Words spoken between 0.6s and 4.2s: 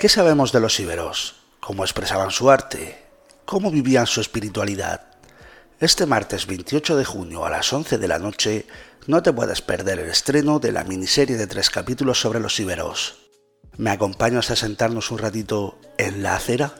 los íberos? ¿Cómo expresaban su arte? ¿Cómo vivían